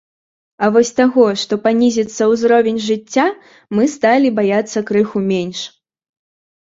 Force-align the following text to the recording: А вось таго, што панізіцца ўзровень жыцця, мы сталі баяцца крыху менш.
А 0.63 0.69
вось 0.75 0.91
таго, 0.99 1.25
што 1.41 1.53
панізіцца 1.65 2.29
ўзровень 2.31 2.79
жыцця, 2.87 3.27
мы 3.75 3.83
сталі 3.97 4.35
баяцца 4.41 4.85
крыху 4.89 5.19
менш. 5.31 5.59